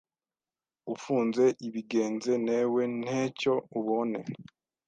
[0.93, 4.19] ufunze ibigenze newe ntecyo ubone